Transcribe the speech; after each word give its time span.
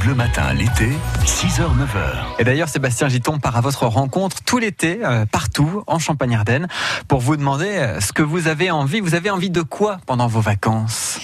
Bleu 0.00 0.14
Matin 0.14 0.52
l'été, 0.52 0.90
6h, 1.24 1.58
9h. 1.58 2.38
Et 2.38 2.44
d'ailleurs, 2.44 2.68
Sébastien 2.68 3.08
Giton 3.08 3.38
part 3.38 3.56
à 3.56 3.60
votre 3.60 3.86
rencontre 3.86 4.36
tout 4.44 4.58
l'été, 4.58 5.00
euh, 5.02 5.26
partout, 5.26 5.82
en 5.86 5.98
Champagne-Ardenne, 5.98 6.68
pour 7.08 7.20
vous 7.20 7.36
demander 7.36 7.66
euh, 7.68 8.00
ce 8.00 8.12
que 8.12 8.22
vous 8.22 8.46
avez 8.46 8.70
envie. 8.70 9.00
Vous 9.00 9.14
avez 9.14 9.30
envie 9.30 9.50
de 9.50 9.62
quoi 9.62 9.98
pendant 10.06 10.28
vos 10.28 10.40
vacances? 10.40 11.18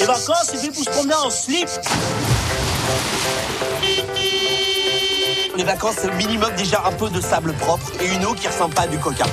Les 0.00 0.06
vacances, 0.06 0.50
c'est 0.50 0.58
fait 0.58 0.68
pour 0.68 0.84
se 0.84 0.90
promener 0.90 1.14
en 1.14 1.30
slip. 1.30 1.68
Les 5.56 5.64
vacances, 5.64 5.94
c'est 5.98 6.08
le 6.08 6.16
minimum 6.16 6.50
déjà 6.56 6.82
un 6.84 6.92
peu 6.92 7.08
de 7.10 7.20
sable 7.20 7.52
propre 7.52 7.92
et 8.00 8.12
une 8.12 8.24
eau 8.26 8.34
qui 8.34 8.48
ressemble 8.48 8.74
pas 8.74 8.82
à 8.82 8.86
du 8.88 8.98
coca. 8.98 9.24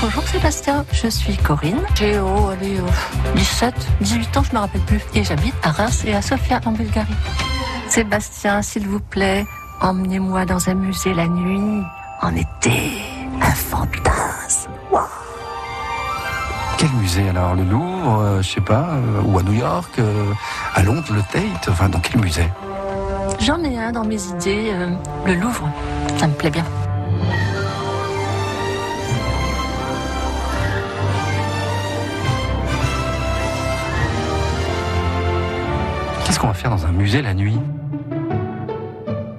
Bonjour 0.00 0.22
Sébastien, 0.28 0.84
je 0.92 1.08
suis 1.08 1.36
Corinne. 1.36 1.80
J'ai 1.96 2.20
oh, 2.20 2.50
allez, 2.50 2.78
oh, 2.80 2.90
17, 3.34 3.74
18 4.00 4.36
ans, 4.36 4.42
je 4.44 4.54
me 4.54 4.60
rappelle 4.60 4.80
plus. 4.82 5.00
Et 5.14 5.24
j'habite 5.24 5.54
à 5.64 5.70
Reims 5.70 6.04
et 6.06 6.14
à 6.14 6.22
Sofia 6.22 6.60
en 6.64 6.70
Bulgarie. 6.70 7.14
Sébastien, 7.88 8.62
s'il 8.62 8.86
vous 8.86 9.00
plaît, 9.00 9.44
emmenez-moi 9.80 10.44
dans 10.44 10.68
un 10.68 10.74
musée 10.74 11.14
la 11.14 11.26
nuit, 11.26 11.82
en 12.22 12.34
été. 12.36 13.02
Un 13.40 13.50
fantasme. 13.50 14.70
Quel 16.78 16.90
musée 16.90 17.28
alors? 17.30 17.56
Le 17.56 17.64
Louvre, 17.64 18.20
euh, 18.20 18.42
je 18.42 18.50
sais 18.50 18.60
pas, 18.60 18.90
euh, 18.90 19.22
ou 19.24 19.36
à 19.38 19.42
New 19.42 19.54
York, 19.54 19.98
euh, 19.98 20.32
à 20.76 20.82
Londres, 20.84 21.12
le 21.12 21.22
Tate, 21.22 21.68
enfin 21.68 21.88
dans 21.88 21.98
quel 21.98 22.20
musée? 22.20 22.48
J'en 23.40 23.62
ai 23.64 23.76
un 23.76 23.90
dans 23.90 24.04
mes 24.04 24.22
idées, 24.22 24.70
euh, 24.72 24.90
le 25.26 25.34
Louvre. 25.34 25.68
Ça 26.18 26.28
me 26.28 26.34
plaît 26.34 26.50
bien. 26.50 26.64
Qu'est-ce 36.28 36.38
qu'on 36.40 36.48
va 36.48 36.52
faire 36.52 36.68
dans 36.70 36.84
un 36.84 36.92
musée 36.92 37.22
la 37.22 37.32
nuit 37.32 37.56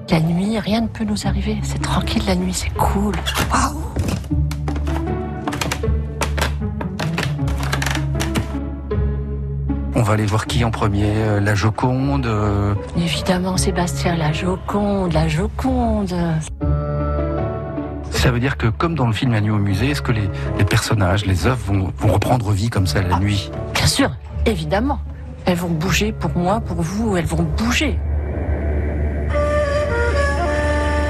La 0.10 0.20
nuit, 0.22 0.58
rien 0.58 0.82
ne 0.82 0.88
peut 0.88 1.04
nous 1.04 1.28
arriver. 1.28 1.60
C'est 1.62 1.80
tranquille 1.80 2.24
la 2.26 2.36
nuit, 2.36 2.52
c'est 2.52 2.74
cool. 2.74 3.14
Waouh 3.54 3.78
On 9.96 10.02
va 10.02 10.14
aller 10.14 10.26
voir 10.26 10.46
qui 10.48 10.64
en 10.64 10.72
premier 10.72 11.12
Euh, 11.16 11.40
La 11.40 11.56
Joconde 11.56 12.26
euh, 12.26 12.74
Évidemment, 12.98 13.58
Sébastien, 13.58 14.16
la 14.16 14.32
Joconde, 14.32 15.14
la 15.14 15.28
Joconde. 15.28 16.16
Ça 18.12 18.32
veut 18.32 18.40
dire 18.40 18.58
que 18.58 18.68
comme 18.68 18.96
dans 18.96 19.08
le 19.08 19.14
film 19.14 19.32
La 19.32 19.42
nuit 19.42 19.52
au 19.52 19.58
musée, 19.58 19.92
est-ce 19.92 20.02
que 20.02 20.12
les, 20.12 20.30
les 20.58 20.66
personnages, 20.66 21.26
les 21.26 21.48
œuvres 21.48 21.60
vont, 21.74 21.94
vont 21.98 22.14
reprendre 22.14 22.52
vie 22.52 22.70
comme 22.70 22.88
ça 22.88 23.02
la 23.02 23.16
Ah. 23.16 23.20
nuit? 23.20 23.52
Bien 23.74 23.88
sûr, 23.88 24.12
évidemment. 24.46 25.00
Elles 25.46 25.58
vont 25.58 25.70
bouger 25.70 26.12
pour 26.12 26.32
moi, 26.38 26.60
pour 26.62 26.82
vous, 26.82 27.18
elles 27.18 27.26
vont 27.26 27.44
bouger. 27.44 27.98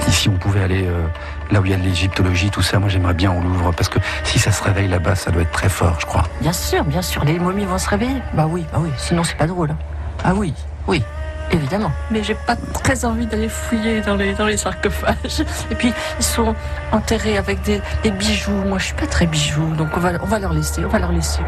Ici, 0.08 0.30
on 0.30 0.38
pouvait 0.38 0.64
aller 0.64 0.86
euh, 0.88 1.06
là 1.52 1.60
où 1.62 1.66
il 1.66 1.72
y 1.72 1.74
a 1.74 1.78
de 1.78 1.84
l'égyptologie, 1.84 2.50
tout 2.50 2.62
ça, 2.62 2.80
moi 2.80 2.90
j'aimerais 2.90 3.14
bien 3.14 3.32
au 3.32 3.42
Louvre, 3.42 3.72
parce 3.76 3.90
que 3.90 4.00
si 4.24 4.40
ça 4.40 4.52
se 4.52 4.64
réveille 4.64 4.88
là-bas, 4.88 5.16
ça 5.16 5.30
doit 5.32 5.44
être 5.44 5.52
très 5.52 5.70
fort, 5.70 5.98
je 6.00 6.06
crois. 6.06 6.24
Bien 6.42 6.54
sûr, 6.54 6.84
bien 6.84 7.02
sûr, 7.02 7.24
les 7.26 7.38
momies 7.38 7.66
vont 7.66 7.78
se 7.78 7.90
réveiller. 7.90 8.22
Bah 8.34 8.48
oui, 8.50 8.66
bah 8.72 8.80
oui, 8.82 8.90
sinon 8.98 9.24
c'est 9.24 9.38
pas 9.38 9.46
drôle. 9.48 9.72
hein. 9.72 9.78
Ah 10.24 10.34
oui, 10.36 10.54
oui, 10.88 11.04
évidemment. 11.52 11.92
Mais 12.12 12.24
j'ai 12.24 12.34
pas 12.36 12.56
très 12.56 13.06
envie 13.06 13.28
d'aller 13.28 13.50
fouiller 13.50 14.02
dans 14.02 14.16
les, 14.16 14.34
dans 14.34 14.48
les 14.48 14.58
sarcophages. 14.58 15.44
Et 15.70 15.76
puis, 15.76 15.94
ils 16.20 16.26
sont 16.26 16.56
enterrés 16.92 17.38
avec 17.38 17.62
des, 17.62 17.80
des 18.04 18.12
bijoux. 18.12 18.52
Moi, 18.68 18.80
je 18.80 18.86
suis 18.86 18.96
pas 18.96 19.08
très 19.08 19.28
bijoux, 19.28 19.76
donc 19.76 19.90
on 19.96 20.00
va, 20.00 20.12
on 20.22 20.26
va 20.26 20.40
leur 20.40 20.54
laisser, 20.54 20.84
on 20.84 20.90
va 20.90 21.00
leur 21.00 21.12
laisser. 21.12 21.40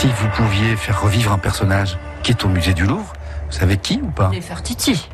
Si 0.00 0.06
vous 0.06 0.28
pouviez 0.34 0.76
faire 0.76 1.02
revivre 1.02 1.30
un 1.30 1.36
personnage 1.38 1.98
qui 2.22 2.30
est 2.30 2.42
au 2.42 2.48
musée 2.48 2.72
du 2.72 2.86
Louvre, 2.86 3.12
vous 3.50 3.52
savez 3.58 3.76
qui 3.76 4.00
ou 4.02 4.10
pas? 4.10 4.30
Nefertiti. 4.30 5.10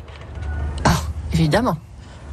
Ah, 0.85 0.91
évidemment. 1.33 1.75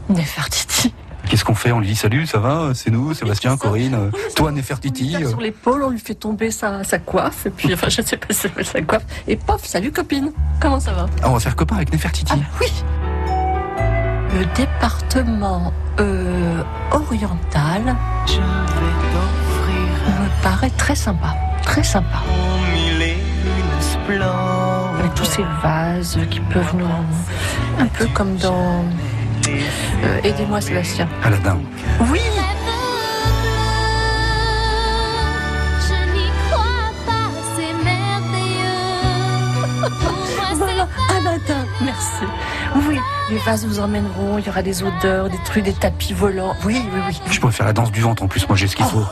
Nefertiti. 0.08 0.94
Qu'est-ce 1.28 1.44
qu'on 1.44 1.56
fait? 1.56 1.72
On 1.72 1.80
lui 1.80 1.88
dit 1.88 1.96
salut, 1.96 2.28
ça 2.28 2.38
va? 2.38 2.70
C'est 2.72 2.90
nous, 2.92 3.12
Sébastien, 3.12 3.52
c'est. 3.52 3.58
Corinne, 3.66 4.10
ça- 4.12 4.34
toi 4.36 4.50
On 4.50 4.52
Nefertiti 4.52 5.04
lui 5.06 5.12
tape 5.14 5.22
euh, 5.24 5.28
sur 5.30 5.40
l'épaule, 5.40 5.82
on 5.82 5.90
lui 5.90 5.98
fait 5.98 6.14
tomber 6.14 6.52
sa, 6.52 6.84
sa 6.84 7.00
coiffe, 7.00 7.46
et 7.46 7.50
puis, 7.50 7.74
enfin, 7.74 7.88
je 7.88 8.02
sais 8.02 8.16
pas 8.16 8.26
si 8.30 8.34
ça 8.34 8.42
s'appelle 8.48 8.66
sa 8.66 8.82
coiffe. 8.82 9.04
Et 9.26 9.34
pof, 9.34 9.64
salut 9.64 9.90
copine. 9.90 10.30
Comment 10.60 10.78
ça 10.78 10.92
va? 10.92 11.06
Ah, 11.24 11.30
On 11.30 11.32
va 11.32 11.40
faire 11.40 11.56
copain 11.56 11.74
avec 11.74 11.92
Nefertiti. 11.92 12.32
Ah 12.32 12.36
bah 12.36 12.44
oui 12.60 12.72
Le 14.38 14.44
département 14.54 15.72
euh, 15.98 16.62
oriental 16.92 17.96
me 18.28 18.73
paraît 20.44 20.70
très 20.76 20.94
sympa. 20.94 21.34
Très 21.62 21.82
sympa. 21.82 22.18
Avec 24.98 25.14
tous 25.14 25.24
ces 25.24 25.44
vases 25.62 26.18
qui 26.30 26.40
peuvent 26.40 26.76
nous... 26.76 26.86
Un 27.80 27.86
peu 27.86 28.06
comme 28.08 28.36
dans... 28.36 28.84
Euh, 29.48 30.20
Aidez-moi 30.22 30.60
Sébastien. 30.60 31.08
Aladdin. 31.24 31.58
Oui 32.10 32.20
Je 35.80 36.12
n'y 36.12 36.28
crois 36.50 36.92
pas, 37.06 37.30
c'est 37.56 37.74
merveilleux. 37.82 38.78
Pour 39.80 40.12
moi, 40.12 40.46
Voilà, 40.54 40.88
Aladdin, 41.10 41.64
merci. 41.82 42.24
Oui, 42.86 42.98
les 43.30 43.38
vases 43.38 43.66
vous 43.66 43.80
emmèneront, 43.80 44.38
il 44.38 44.46
y 44.46 44.48
aura 44.50 44.62
des 44.62 44.82
odeurs, 44.82 45.30
des 45.30 45.38
trucs, 45.44 45.64
des 45.64 45.72
tapis 45.72 46.12
volants. 46.12 46.54
Oui, 46.64 46.82
oui, 46.92 47.00
oui. 47.08 47.20
Je 47.30 47.40
pourrais 47.40 47.52
faire 47.52 47.66
la 47.66 47.72
danse 47.72 47.90
du 47.90 48.02
ventre 48.02 48.22
en 48.22 48.28
plus, 48.28 48.46
moi 48.46 48.56
j'ai 48.56 48.66
ce 48.66 48.76
qu'il 48.76 48.84
faut. 48.86 49.04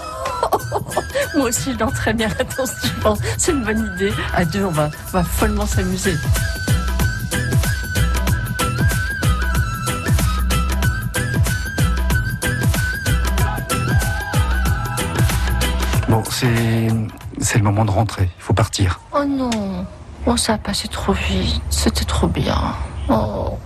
Moi 1.36 1.48
aussi, 1.48 1.72
je 1.72 1.76
danse 1.76 1.94
très 1.94 2.12
bien 2.12 2.28
la 2.38 2.44
danse, 2.44 2.72
je 2.84 3.00
pense. 3.00 3.18
C'est 3.38 3.52
une 3.52 3.64
bonne 3.64 3.92
idée. 3.94 4.12
À 4.34 4.44
deux, 4.44 4.64
on 4.64 4.70
va, 4.70 4.90
on 5.08 5.10
va 5.18 5.24
follement 5.24 5.66
s'amuser. 5.66 6.14
Bon, 16.08 16.22
c'est 16.30 16.88
c'est 17.38 17.58
le 17.58 17.64
moment 17.64 17.84
de 17.84 17.90
rentrer, 17.90 18.30
il 18.36 18.42
faut 18.42 18.52
partir. 18.54 19.00
Oh 19.12 19.24
non, 19.24 19.86
oh, 20.26 20.36
ça 20.36 20.54
a 20.54 20.58
passé 20.58 20.88
trop 20.88 21.12
vite. 21.12 21.60
C'était 21.70 22.04
trop 22.04 22.28
bien. 22.28 22.74
Oh, 23.08 23.58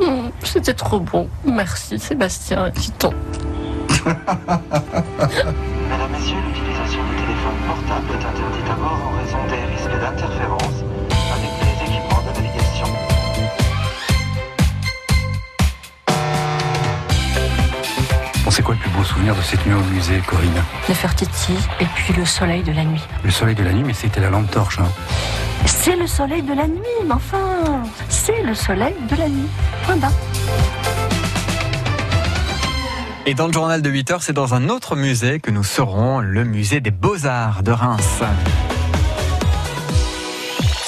Mm, 0.00 0.30
c'était 0.44 0.74
trop 0.74 1.00
bon. 1.00 1.28
Merci, 1.44 1.98
Sébastien 1.98 2.66
l'utilisation 2.66 3.10
du 3.10 3.38
téléphone 7.88 8.06
portable 8.06 8.12
est 8.12 8.26
interdite 8.26 8.70
à 8.70 8.74
bord 8.74 9.00
en 9.06 9.18
raison 9.18 9.38
des 9.48 9.64
risques 9.72 10.00
d'interférence 10.00 10.84
avec 11.32 11.50
les 11.62 11.86
équipements 11.86 12.22
de 12.22 12.40
navigation. 12.40 12.86
Bon, 18.44 18.50
c'est 18.50 18.62
quoi 18.62 18.74
le 18.74 18.80
plus 18.80 18.90
beau 18.90 19.04
souvenir 19.04 19.34
de 19.34 19.42
cette 19.42 19.64
nuit 19.66 19.74
au 19.74 19.94
musée, 19.94 20.20
Corinne 20.26 20.62
Nefertiti 20.88 21.54
et 21.80 21.86
puis 21.94 22.12
le 22.14 22.24
soleil 22.24 22.62
de 22.62 22.72
la 22.72 22.84
nuit. 22.84 23.02
Le 23.24 23.30
soleil 23.30 23.54
de 23.54 23.62
la 23.62 23.72
nuit, 23.72 23.84
mais 23.84 23.94
c'était 23.94 24.20
la 24.20 24.30
lampe 24.30 24.50
torche. 24.50 24.78
Hein. 24.80 24.88
C'est 25.66 25.96
le 25.96 26.06
soleil 26.06 26.42
de 26.42 26.54
la 26.54 26.66
nuit, 26.66 26.80
mais 27.06 27.14
enfin, 27.14 27.82
c'est 28.08 28.42
le 28.42 28.54
soleil 28.54 28.94
de 29.10 29.16
la 29.16 29.28
nuit. 29.28 29.48
Point 29.84 29.96
barre. 29.96 30.12
Et 33.28 33.34
dans 33.34 33.46
le 33.46 33.52
journal 33.52 33.82
de 33.82 33.90
8 33.90 34.10
heures, 34.10 34.22
c'est 34.22 34.32
dans 34.32 34.54
un 34.54 34.70
autre 34.70 34.96
musée 34.96 35.38
que 35.38 35.50
nous 35.50 35.62
serons, 35.62 36.20
le 36.20 36.44
musée 36.44 36.80
des 36.80 36.90
Beaux-Arts 36.90 37.62
de 37.62 37.72
Reims. 37.72 38.22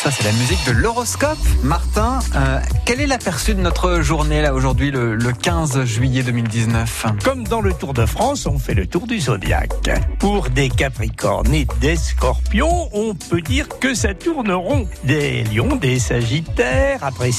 Ça, 0.02 0.10
c'est 0.10 0.24
la 0.24 0.32
musique 0.32 0.66
de 0.66 0.72
l'horoscope. 0.72 1.36
Martin, 1.62 2.20
euh, 2.34 2.58
quel 2.86 3.02
est 3.02 3.06
l'aperçu 3.06 3.52
de 3.52 3.60
notre 3.60 4.00
journée 4.00 4.40
là 4.40 4.54
aujourd'hui, 4.54 4.90
le, 4.90 5.14
le 5.14 5.32
15 5.32 5.84
juillet 5.84 6.22
2019 6.22 7.04
Comme 7.22 7.46
dans 7.46 7.60
le 7.60 7.74
Tour 7.74 7.92
de 7.92 8.06
France, 8.06 8.46
on 8.46 8.58
fait 8.58 8.72
le 8.72 8.86
tour 8.86 9.06
du 9.06 9.20
zodiaque. 9.20 9.90
Pour 10.18 10.48
des 10.48 10.70
Capricornes 10.70 11.52
et 11.52 11.66
des 11.82 11.96
Scorpions, 11.96 12.88
on 12.94 13.15
peut 13.15 13.42
dire 13.42 13.68
que 13.68 13.92
ça 13.92 14.15
tourne 14.15 14.50
rond. 14.50 14.88
Des 15.04 15.44
Lions, 15.44 15.76
des 15.76 15.98
Sagittaires, 15.98 17.00
après 17.04 17.30